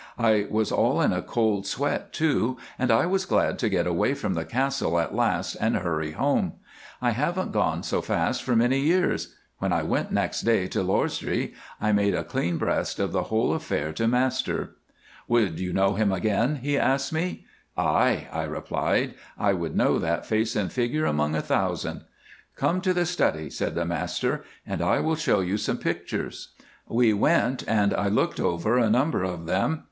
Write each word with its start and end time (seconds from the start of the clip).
I 0.17 0.47
was 0.49 0.71
all 0.71 0.99
in 0.99 1.13
a 1.13 1.21
cold 1.21 1.67
sweat, 1.67 2.11
too, 2.11 2.57
and 2.79 2.89
I 2.89 3.05
was 3.05 3.27
glad 3.27 3.59
to 3.59 3.69
get 3.69 3.85
away 3.85 4.15
from 4.15 4.33
the 4.33 4.45
Castle 4.45 4.99
at 4.99 5.13
last 5.13 5.53
and 5.53 5.75
hurry 5.77 6.13
home. 6.13 6.53
I 7.03 7.11
haven't 7.11 7.51
gone 7.51 7.83
so 7.83 8.01
fast 8.01 8.41
for 8.41 8.55
many 8.55 8.79
years. 8.79 9.35
When 9.59 9.71
I 9.71 9.83
went 9.83 10.11
next 10.11 10.41
day 10.41 10.65
to 10.69 10.81
Lausdree 10.81 11.53
I 11.79 11.91
made 11.91 12.15
a 12.15 12.23
clean 12.23 12.57
breast 12.57 12.97
of 12.97 13.11
the 13.11 13.21
whole 13.25 13.53
affair 13.53 13.93
to 13.93 14.07
Master. 14.07 14.75
"'Would 15.27 15.59
you 15.59 15.71
know 15.71 15.93
him 15.93 16.11
again?' 16.11 16.55
he 16.55 16.79
asked 16.79 17.13
me. 17.13 17.45
"'Aye,' 17.77 18.27
I 18.31 18.41
replied, 18.45 19.13
'I 19.37 19.53
would 19.53 19.75
know 19.77 19.99
that 19.99 20.25
face 20.25 20.55
and 20.55 20.71
figure 20.73 21.05
among 21.05 21.35
a 21.35 21.43
thousand.' 21.43 22.05
"'Come 22.55 22.81
to 22.81 22.93
the 22.95 23.05
study,' 23.05 23.51
said 23.51 23.75
the 23.75 23.85
master, 23.85 24.43
'and 24.65 24.81
I 24.81 24.99
will 24.99 25.15
show 25.15 25.41
you 25.41 25.57
some 25.59 25.77
pictures.' 25.77 26.55
"We 26.87 27.13
went, 27.13 27.63
and 27.67 27.93
I 27.93 28.07
looked 28.07 28.39
over 28.39 28.79
a 28.79 28.89
number 28.89 29.21
of 29.21 29.45
them. 29.45 29.79